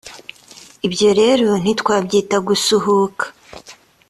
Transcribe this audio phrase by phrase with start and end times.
[0.87, 3.25] ibyo rero ntitwabyita gusuhuka